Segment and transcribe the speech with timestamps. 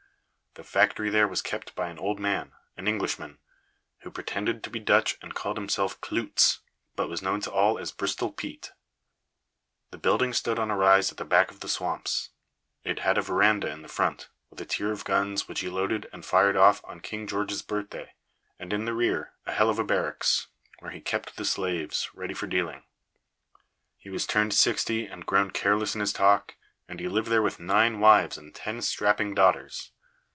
[0.55, 3.39] The factory there was kept by an old man, an Englishman,
[3.99, 6.59] who pretended to be Dutch and called himself Klootz,
[6.93, 8.73] but was known to all as Bristol Pete.
[9.91, 12.31] The building stood on a rise at the back of the swamps.
[12.83, 16.25] It had a verandah in front, with a tier of guns which he loaded and
[16.25, 18.11] fired off on King George's birthday,
[18.59, 20.47] and in the rear a hell of a barracks,
[20.79, 22.83] where he kept the slaves, ready for dealing.
[23.95, 26.55] He was turned sixty and grown careless in his talk,
[26.89, 29.93] and he lived there with nine wives and ten strapping daughters.